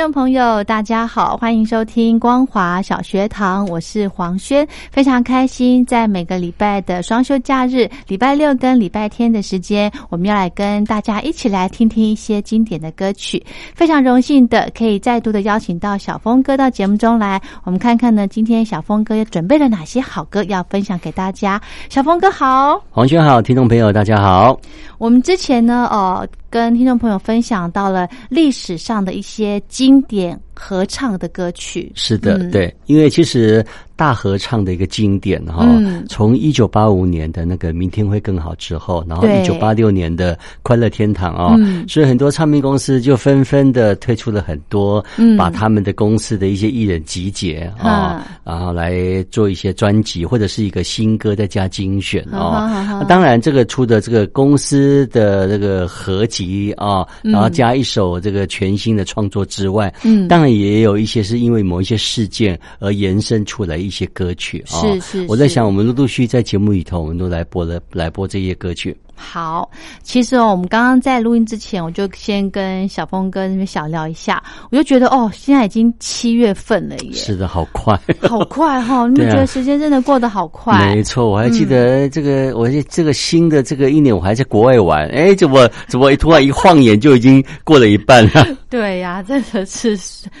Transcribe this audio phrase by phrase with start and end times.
[0.00, 13.44] 众朋友，大家好，欢迎收听光华小学堂，我是黄轩，非常开心，在每个礼拜的双休假日，礼拜六跟礼拜天的时间，我们要来跟大家一起来听听一些经典的歌曲。
[13.74, 21.60] 非常荣幸的，可以再度的邀请到小峰哥到节目中来，我们看看呢，今天小峰哥准备了哪些好歌要分享给大家。
[21.90, 24.58] 小峰哥好，黄轩好，听众朋友大家好。
[24.96, 26.26] 我们之前呢，哦。
[26.52, 31.90] 跟听众朋友分享到了历史上的一些经经典合唱的歌曲。
[31.94, 33.64] 是的，对，因为其实。
[33.96, 35.68] 大合唱的一个经典哈，
[36.08, 41.54] 从一九八五年的那个《明天会更好》之后，然后一九八六年的《快乐天堂》啊，
[41.86, 45.04] 所以很多唱片公司就纷纷的推出了很多，
[45.36, 53.04] 把他们的公司的一些艺人集结啊，然后来做一些专辑或者是一个新歌再加精选啊。
[53.06, 63.90] 当然，这个出的这个公司的这个合集啊，然后加一首这个全新的创作之外，嗯，当然也有一些是因为某一些事件而延伸出来一。
[63.90, 68.96] 些歌曲啊，是是，我在想，我们陆陆续在节目里头，我们都来播了，来播这些歌曲。
[69.20, 69.70] 好，
[70.02, 79.06] 其实哦，我们刚刚在录音之前，我就先跟小峰哥那边小聊一下，我就觉得哦，现在已经七月份了耶，是的，好快， 好快哈！
[79.12, 80.94] 你们觉得时间真的过得好快？
[80.94, 88.46] 没错，我还记得这个，我这个新的这个一年，我还在国外玩，哎，怎么怎么突然一晃眼就已经过了一半了？
[88.70, 89.96] 对呀，真的是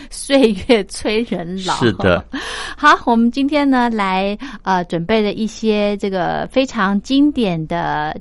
[0.08, 1.74] 岁月催人老。
[1.74, 2.24] 是的，
[2.76, 8.16] 好，我们今天呢，来呃，准备了一些这个非常经典的。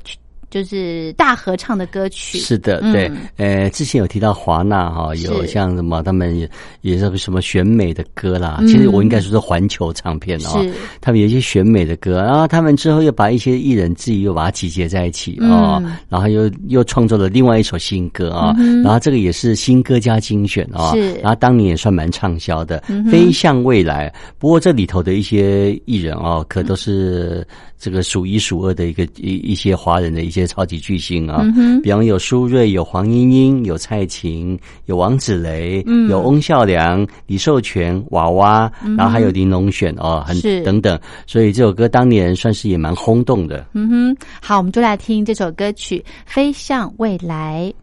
[0.49, 6.49] 就是大合唱的歌曲，是的，对，呃，之前有提到华纳哈，有像什么他们也
[6.81, 10.65] 也是什么选美的歌啦，其实我应该说是环球唱片哦，
[11.01, 24.11] 他们有一些选美的歌，然后他们之后又把一些艺人自己又把它集结在一起啊，然后又又创作了另外一首新歌啊，然后这个也是新歌加精选啊，然后当年也算蛮畅销的，飞向未来。
[24.39, 27.45] 不过这里头的一些艺人啊，可都是。
[27.81, 31.45] 这个数一数二的一个一一些华人的一些超级巨星啊，
[31.83, 43.65] 比方有苏芮、有黄莺莺、有蔡琴、有王子雷、有翁孝良、李寿全、娃娃，然后还有林龙选哦，很等等，所以这首歌当年算是也蛮轰动的。
[43.73, 47.73] 嗯哼，好，我们就来听这首歌曲《飞向未来》。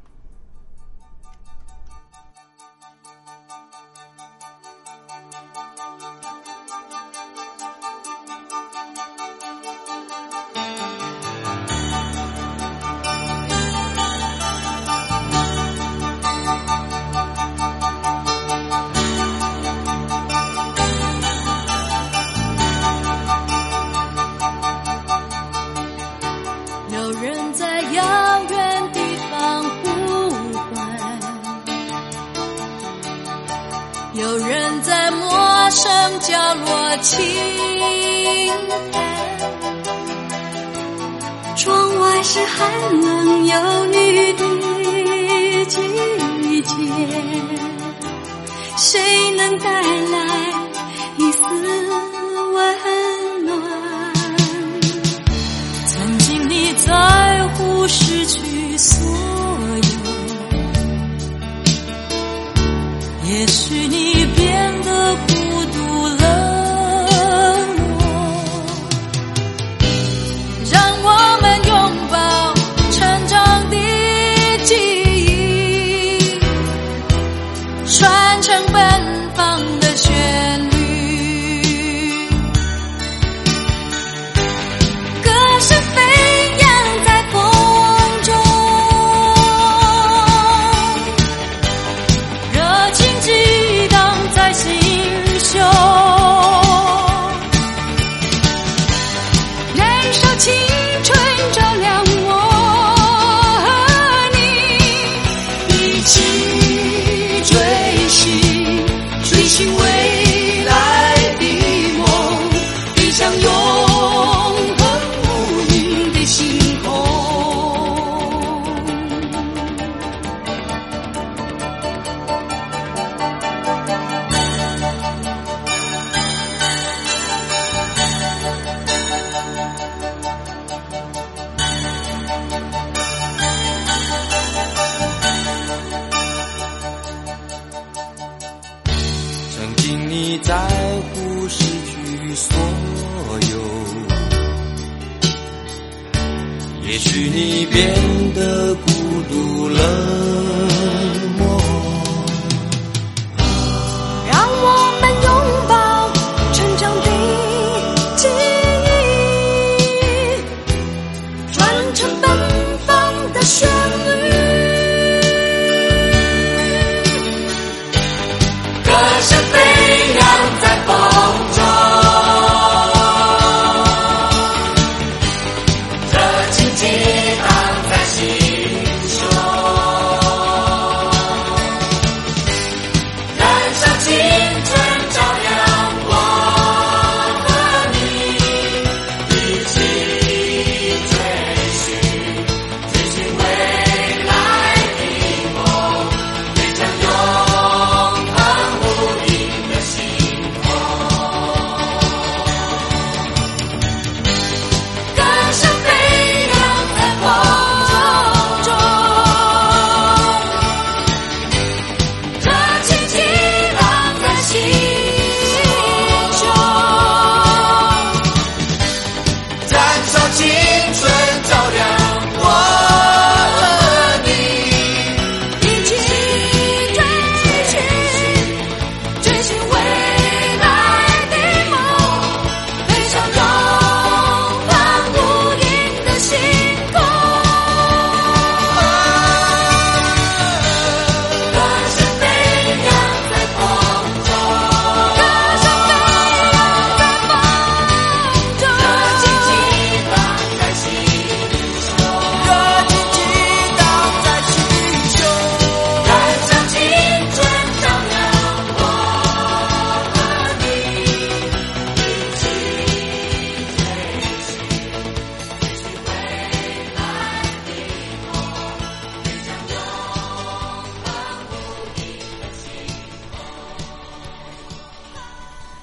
[49.59, 50.16] 在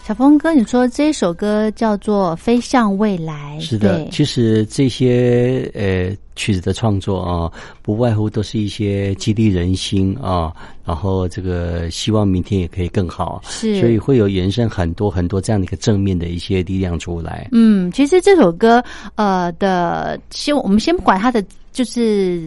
[0.05, 4.05] 小峰哥，你说这首歌叫做《飞向未来》，是的。
[4.11, 7.49] 其实这些呃曲子的创作啊，
[7.81, 10.51] 不外乎都是一些激励人心啊，
[10.83, 13.79] 然后这个希望明天也可以更好，是。
[13.79, 17.47] 所以会有延伸很多很多这样的一个正面的一些力量出来。
[17.53, 18.83] 嗯，其实这首歌
[19.15, 21.41] 呃的，先我们先不管它的
[21.71, 22.45] 就是。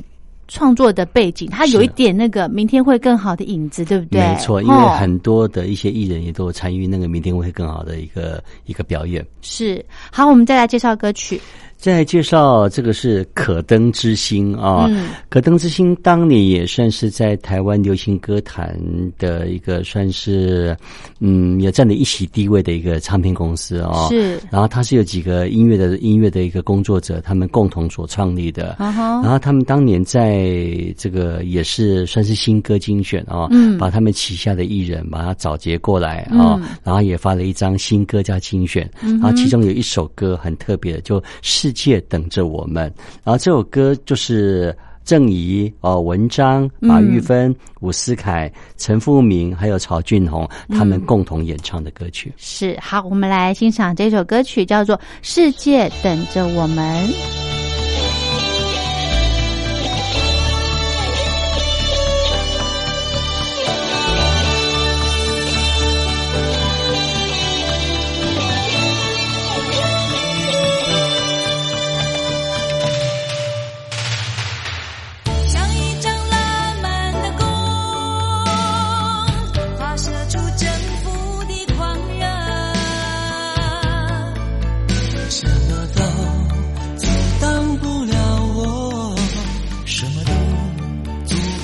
[0.49, 4.21] 创作的背景，它有一点那个明天会更好的影子，对不对？
[4.21, 9.27] 没错，因为很多的一些艺人也都参与那个明天会更好的一个一个表演。
[9.43, 11.41] 是，好，我们再来介绍歌曲。
[11.79, 14.89] 再介绍这个是《可登之星》啊，
[15.29, 18.77] 《可登之星》当年也算是在台湾流行歌坛
[19.19, 20.77] 的一个算是
[21.21, 24.09] 嗯有占了一席地位的一个唱片公司啊。
[24.09, 28.75] 是，然后它是有几个音乐的音乐的一个工作者，他们共同所创立的。
[28.79, 30.59] 然后他们当年在
[30.97, 41.23] 这个也是算是新歌精选啊，嗯，把他们旗下的艺人把它找结过来啊，然后也发了一张新歌叫精选，然后其中有一首歌很特别的，就。
[41.67, 42.85] 世界等着我们，
[43.25, 52.33] 然后这首歌就是郑怡、哦文章、马玉芬、伍思凯、陈富明还有曹俊宏他们共同演唱的歌曲。
[52.37, 57.05] 是好，我们来欣赏这首歌曲，叫做《世界等着我们》。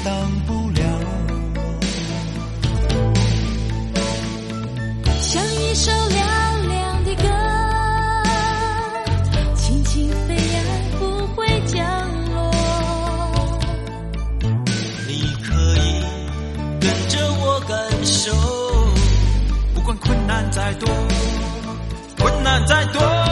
[0.04, 0.12] 挡
[0.46, 0.82] 不了，
[5.20, 6.14] 像一首嘹
[6.66, 7.28] 亮的歌，
[9.54, 10.64] 轻轻飞扬
[10.98, 11.86] 不会降
[12.32, 12.50] 落，
[15.06, 15.10] 你
[15.44, 16.02] 可以
[16.80, 18.32] 跟着我感受，
[19.72, 20.88] 不管困难再多，
[22.18, 23.31] 困难再多。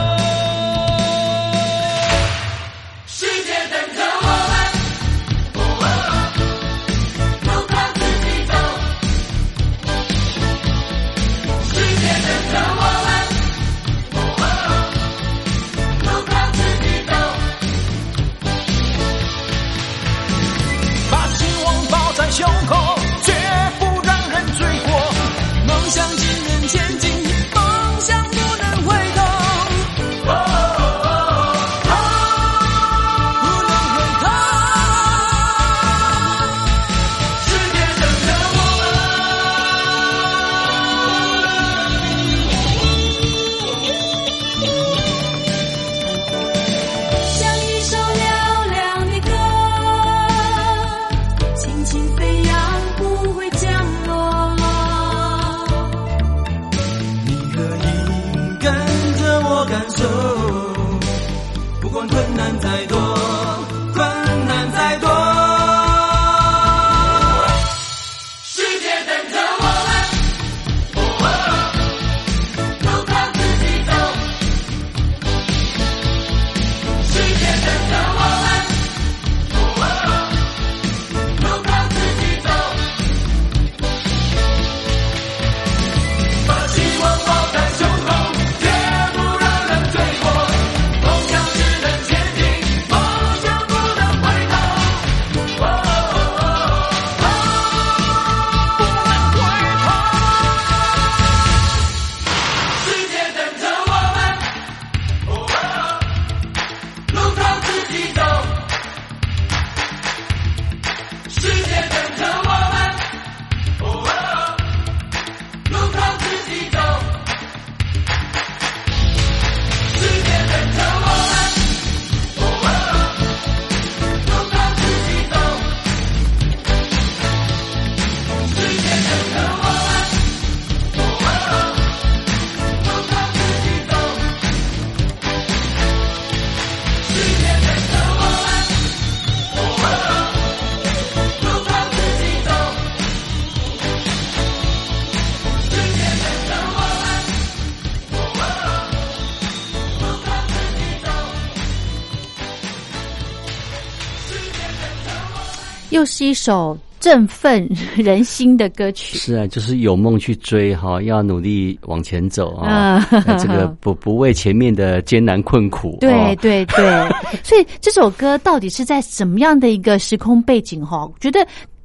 [155.91, 156.77] 又是一首。
[157.01, 157.67] 振奋
[157.97, 163.03] 人心的歌曲是啊，就是有梦去追哈，要努力往前走啊。
[163.39, 165.97] 这个不不为前面的艰难困苦。
[165.99, 167.09] 对对对，
[167.43, 171.07] 所以这首歌到底是在什么样的一个时空背景哈？
[171.07, 171.41] 我觉得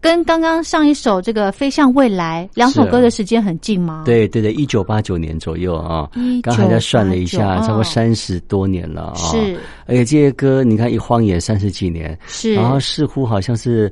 [0.06, 4.04] 跟刚刚上一首这个《飞向未来》两首歌的时间很近吗？
[4.06, 6.08] 对对对，一九八九年左右啊。
[6.44, 9.16] 刚才在算了一下，超过三十多年了啊。
[9.16, 9.58] 是，
[9.88, 13.92] 而且这些歌你看一晃眼三十几年，是，然后似乎好像是。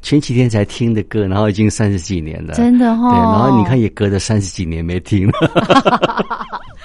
[0.00, 3.10] 前几天才听的歌，然后已经三十几年了，真的哈。
[3.10, 6.24] 对，然后你看也隔着三十几年没听了，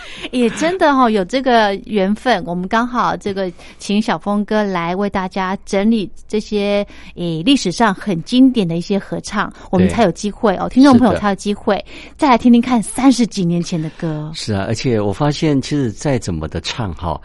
[0.32, 2.44] 也真的哈，有这个缘分。
[2.46, 11.84] 我们刚好这个请小峰哥来为大家整理这些诶历史上很经典的一些合唱，我们才有机会哦，听众朋友才有机会
[12.18, 14.32] 再来听听看三十几年前的歌。
[14.34, 17.20] 是啊，而且我发现其实再怎么的唱哈。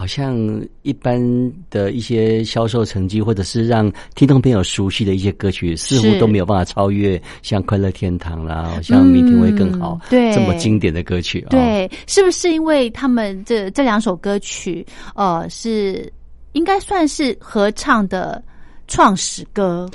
[0.00, 0.34] 好像
[0.80, 1.20] 一般
[1.68, 11.46] 的一些销售成绩，或者是让听众朋友熟悉的一些歌曲，似乎都没有办法超越像《快乐天堂》啦，像《明天会更好》对这么经典的歌曲。
[11.50, 16.10] 对，是不是因为他们这这两首歌曲，呃，是
[16.52, 18.42] 应该算是合唱的
[18.88, 19.86] 创始歌？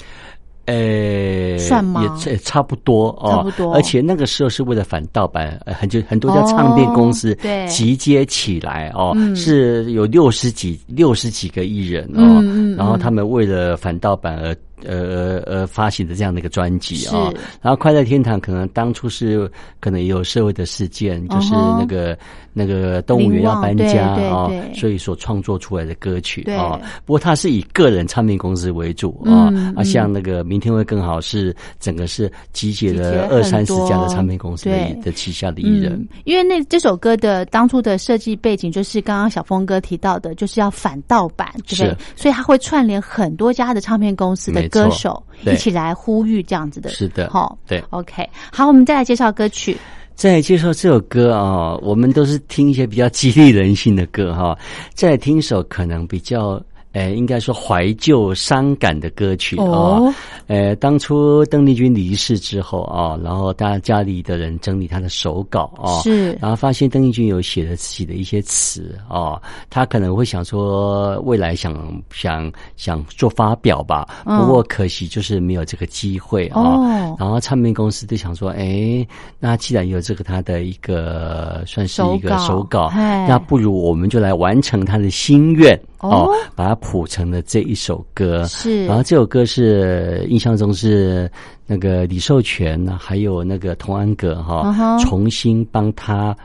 [0.66, 2.02] 呃，算吗？
[2.26, 3.74] 也差不多哦，差不多。
[3.74, 12.42] 而且那个时候是为了反盗版，很就很多家唱片公司集结起来哦，是有六十几六十几个艺人哦，
[12.78, 14.56] 然后他们为了反盗版而。
[14.84, 22.18] 呃呃发行的这样的一个专辑啊，然后《快乐天堂》可能当初是可能也有社会的事件，就是那个
[22.54, 26.80] 那个动物园要搬家啊，所以所创作出来的歌曲啊。
[27.06, 36.06] 不过它是以个人唱片公司为主啊，啊，像那个《明天会更好》是整个是集结了二三十家的唱片公司的的旗下的艺人。
[36.26, 41.98] 因为那这首歌的当初的设计背景就是刚刚小峰哥提到的，就是要反盗版，对不对？
[42.16, 44.65] 所以他会串联很多家的唱片公司的。
[44.70, 49.78] 歌手一起来呼吁这样子的，是的，好，对，OK，好，我们再来介绍歌曲。
[50.14, 54.58] 再介绍这首歌啊，我们都是听一些比较激励人心的歌哈，
[54.94, 56.62] 再听一首可能比较。
[56.96, 60.00] 诶，应该说怀旧伤感的歌曲啊。
[60.48, 76.80] 诶，当初邓丽君离世之后啊，然后大家家里的人整理她的手稿啊，是，然后发现邓丽君有写了自己的一些词啊，她可能会想说未来想想想做发表吧，不过可惜就是没有这个机会啊。
[77.20, 79.06] 然后唱片公司就想说，哎，
[79.38, 82.90] 那既然有这个他的一个算是一个手稿，
[83.28, 85.78] 那不如我们就来完成他的心愿。
[86.00, 88.86] 哦，把它谱成了这一首歌，是。
[88.86, 91.30] 然后这首歌是印象中是
[91.66, 96.38] 那个李寿全呢，还有那个童安格哈，重新帮他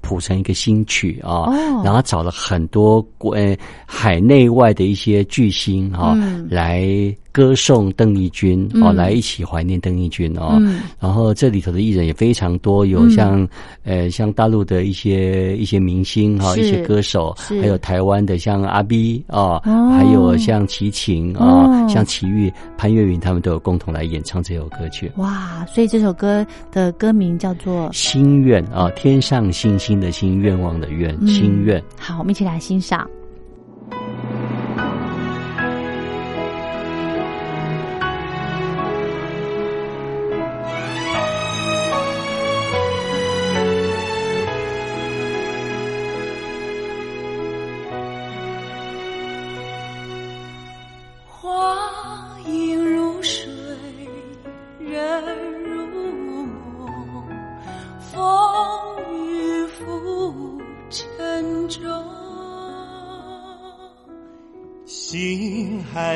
[0.00, 1.52] 谱成一个新曲啊。
[1.84, 3.36] 然后找了很多国
[3.84, 6.16] 海内外的一些巨星哈
[6.48, 7.14] 来。
[7.36, 10.58] 歌颂邓丽君哦，来一起怀念邓丽君哦。
[10.98, 13.46] 然后这里头的艺人也非常多，有像
[13.84, 25.12] 呃像大陆的一些一些明星哈，一些歌手，还有台湾的像阿 B 哦，还有像齐秦啊，像齐豫、潘越云，他们都有共同来演唱这首歌曲。
[25.16, 25.62] 哇！
[25.66, 31.82] 所以这首歌的歌名叫做《心愿》啊，天上星星的心，愿望的愿，心愿。
[31.98, 33.06] 好，我们一起来欣赏。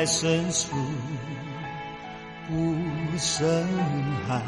[0.01, 0.75] 在深处
[2.49, 2.75] 无
[3.19, 3.67] 声
[4.27, 4.41] 寒，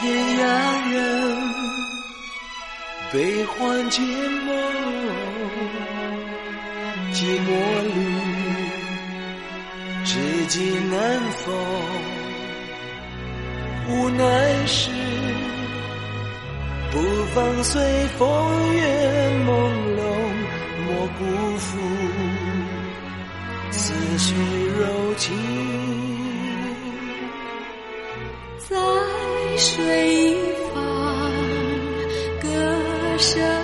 [0.00, 1.02] 天涯人，
[3.12, 4.00] 悲欢渐
[4.46, 4.54] 浓，
[7.12, 7.48] 寂寞
[7.82, 7.92] 里，
[10.04, 11.52] 知己难逢，
[13.88, 14.22] 无奈
[14.66, 14.92] 是。
[16.92, 17.02] 不
[17.34, 18.80] 放随风月
[19.46, 19.50] 朦
[19.96, 20.00] 胧，
[20.86, 21.20] 莫辜
[21.58, 21.76] 负
[23.72, 24.36] 似水
[24.78, 25.97] 柔情。
[29.58, 30.36] 水一
[30.72, 31.32] 方，
[32.40, 32.48] 歌
[33.18, 33.57] 声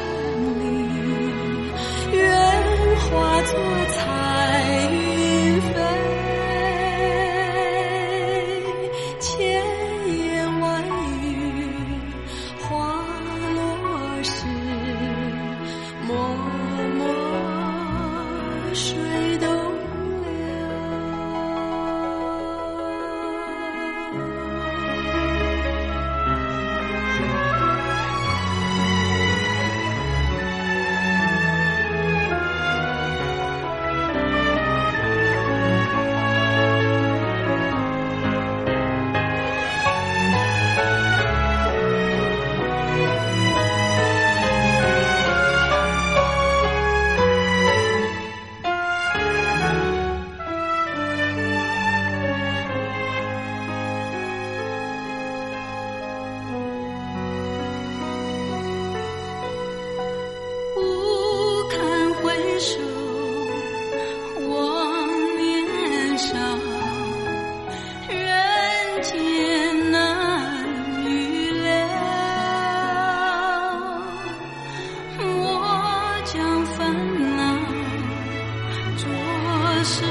[79.85, 80.03] 诗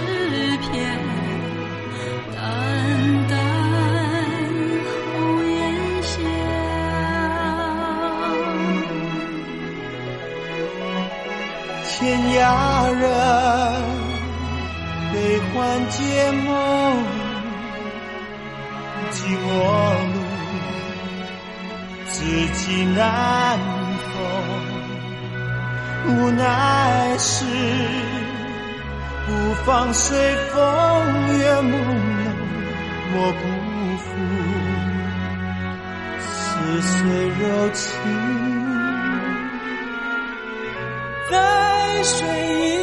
[0.61, 0.99] 篇，
[2.31, 2.37] 淡
[3.27, 3.35] 淡
[5.11, 5.13] 红
[5.49, 5.59] 颜
[6.03, 6.11] 笑。
[11.89, 11.91] 天
[12.37, 12.39] 涯
[12.91, 13.03] 人，
[15.11, 15.53] 悲欢
[15.89, 16.53] 皆梦，
[19.09, 19.49] 寂寞
[20.13, 20.15] 路，
[22.11, 22.13] 知
[22.53, 23.57] 己难
[24.05, 24.13] 逢。
[26.05, 27.43] 无奈是
[29.65, 30.17] 放随
[30.51, 30.57] 风
[31.37, 31.71] 月朦胧，
[33.13, 33.39] 莫辜
[33.97, 34.03] 负
[36.19, 36.91] 似水
[37.39, 37.81] 柔情。
[41.29, 41.33] 在
[42.03, 42.82] 水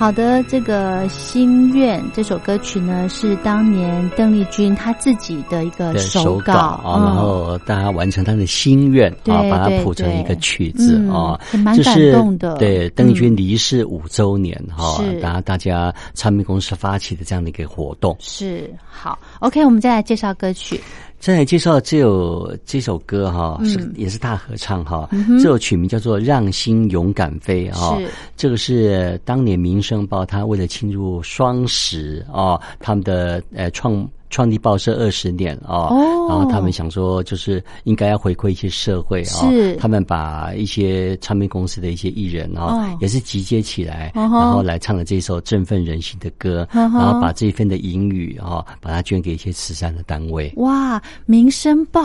[0.00, 13.36] 好的，这个《心愿》这首歌曲呢，是当年邓丽君她自己的一个的手稿，然后大家完成她的心愿啊，把它谱成一个曲子嗯啊也，蛮感动的对邓丽君嗯。
[13.36, 18.16] 离世五周年哈是，大家大家唱片公司发起的这样的一个活动。
[18.20, 20.80] 是好，OK，我们再来介绍歌曲，
[21.20, 25.38] 再来介绍这首这首歌哈，嗯是也是大合唱哈嗯。
[25.38, 34.08] 这首曲名叫做《让心勇敢飞》啊是，这个是当年《民生报》它为了庆祝双十啊，他们的呃创。
[34.30, 36.26] 创立报社二十年啊，哦。
[36.28, 39.76] 然后他们想说，就是应该要回馈一些社会啊，是。
[39.76, 42.98] 他们把一些唱片公司的一些艺人啊，哦。
[43.00, 50.52] 也是集结起来，然后来唱了这首振奋人心的歌，然后把这一份的盈余啊，把它捐给一些慈善的单位。
[50.56, 52.00] 哇，《民生报》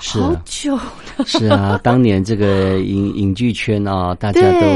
[0.00, 0.82] 是好久了，
[1.24, 4.66] 是啊，当年这个影影剧圈啊，大家都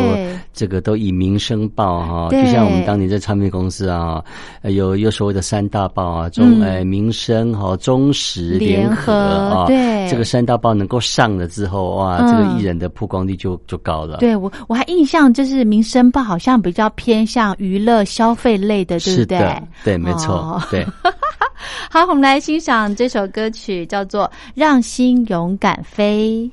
[0.52, 4.22] 这个都以民生报哈、就像我们当年在唱片公司啊，
[4.60, 6.62] 呃有有所谓的三大报啊，中嗯。
[6.62, 14.18] 呃民生哈、中实联联合啊，对这个三大报能够上了之后哇，嗯这个艺人的曝光率就就高了。
[14.18, 19.38] 对我我还印象就是《民生报》好像比较偏向娱乐消费类的，对不对？
[19.38, 20.86] 是的，对，没错，哦对。
[21.90, 24.24] 好，我们来欣赏这首歌曲，叫做
[24.54, 26.50] 《让心勇敢飞》。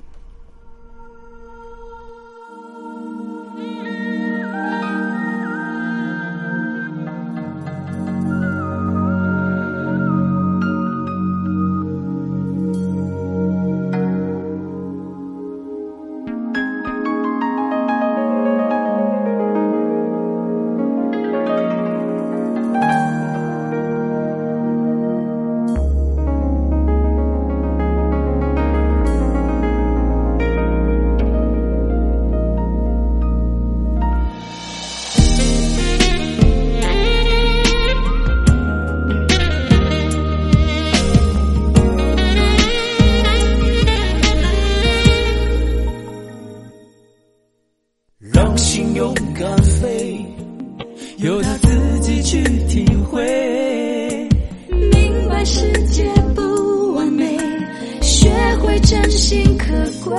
[58.90, 59.72] 真心可
[60.04, 60.18] 贵。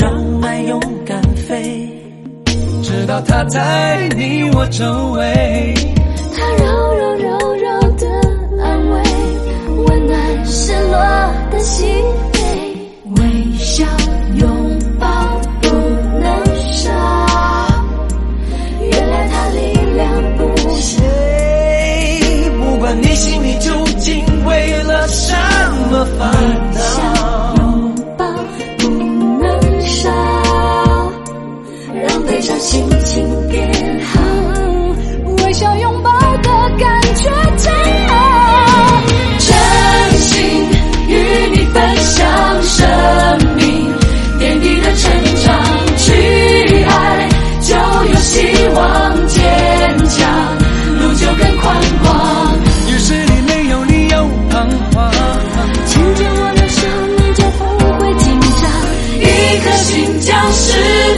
[0.00, 1.88] 让爱勇敢飞，
[2.82, 5.72] 直到它在你我周围。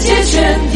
[0.02, 0.69] 界全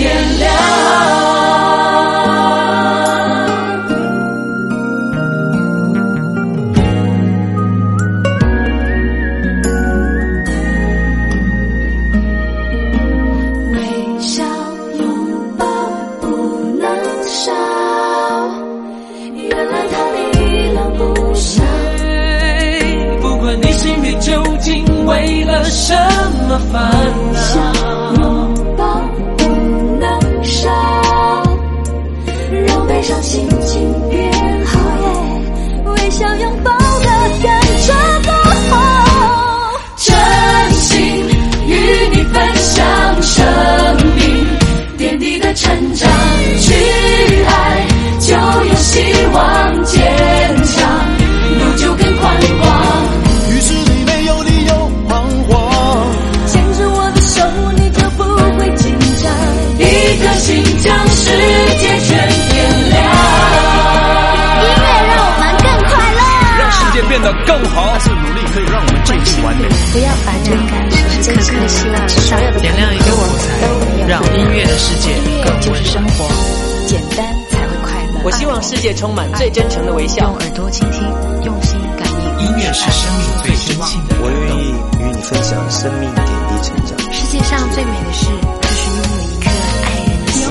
[78.85, 80.35] 界充满最真诚的微笑用。
[80.35, 81.01] 耳朵倾听，
[81.43, 82.47] 用心感应。
[82.47, 84.55] 音乐是生命最真情的我愿。
[84.59, 86.95] 意与你分享生命点滴成长。
[87.11, 88.27] 世界上最美的事，
[88.61, 90.45] 就是拥有一颗爱人的心。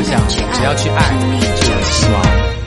[0.52, 1.14] 只要去爱，
[1.62, 2.63] 就有希望。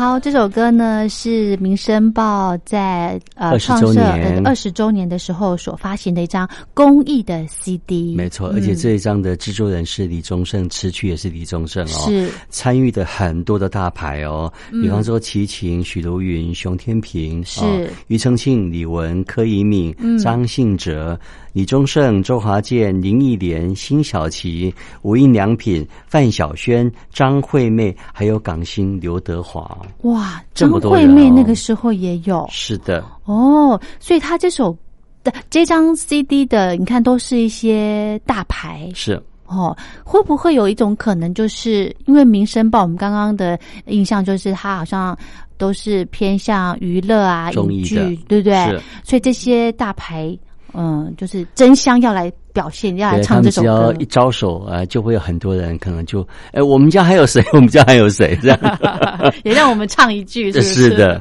[0.00, 8.16] 好，这首歌呢是《民生报》在呃20周创设年二十周年的时候所发行的一张公益的 CD。
[8.16, 12.30] 没错，而且这一张的制作人是李宗盛，词曲也是李宗盛哦，是。
[12.48, 17.60] 参与的很多的大牌哦，比方说齐秦、许茹芸、熊天平，是。
[17.62, 21.20] 哦庾澄庆、李玟、柯以敏、张信哲、
[21.52, 29.78] 李宗盛、周华健、林忆莲、辛晓琪、无印良品、范晓萱、张惠妹，还有港星刘德华。
[30.02, 32.46] 哇，张惠妹那个时候也有。
[32.50, 34.76] 是的，哦，所以她这首
[35.22, 38.90] 的这张 CD 的，你看都是一些大牌。
[38.94, 39.20] 是。
[39.46, 45.18] 哦，会不会有一种可能，就是因为《民生报》，我们刚刚的印象就是它好像
[45.58, 48.80] 都是偏向娱乐啊、影剧，对不对？
[49.02, 50.38] 所以这些大牌
[50.74, 53.68] 嗯，就是争相要来表现，要来唱这首歌。
[53.68, 57.44] 只要一招手啊，就会有很多人可能就，哎，我们家还有谁？
[57.52, 58.38] 我们家还有谁？
[58.42, 58.78] 这样，
[59.44, 61.20] 也让我们唱一句，是 是的。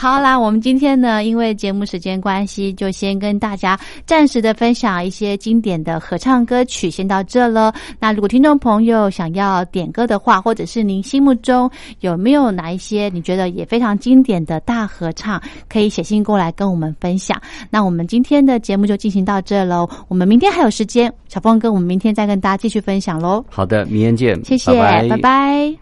[0.00, 7.74] 好啦，我们今天呢，因为节目时间关系，就先跟大家暂时的分享一些经典的合唱歌曲，先到这了。
[7.98, 17.36] 那如果听众朋友想要点歌的话，或者是您心目中有没有哪一些你觉得也非常经典的大合唱，可以写信过来跟我们分享。
[17.68, 23.44] 那我们今天的节目就进行到这喽，我们明天还有时间，小峰哥，我们明天再跟大家继续分享喽。
[23.50, 24.72] 好的，明天见，谢谢，
[25.08, 25.74] 拜拜。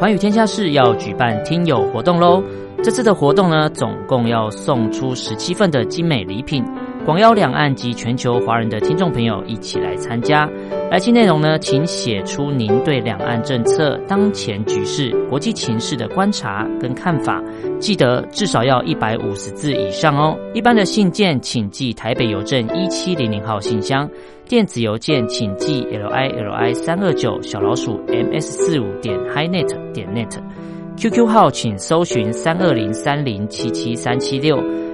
[0.00, 2.42] 寰宇天下市要举办听友活动喽！
[2.82, 6.64] 这次的活动呢，总共要送出十七份的精美礼品，
[7.04, 10.48] 广邀两岸及全球华人的听众朋友一起来参加。
[10.90, 17.42] 来信内容呢，请写出您对两岸政策、当前局势、国际情势的观察跟看法，
[17.78, 20.36] 记得至少要一百五十字以上哦。
[20.52, 24.08] 一般的信件请寄台北邮政一七零零号信箱。
[24.46, 34.56] 电子邮件请寄 l i l i 三二九小老鼠 m s 四五点 highnet 点 net，QQ 号请搜寻三二零三零七七三七六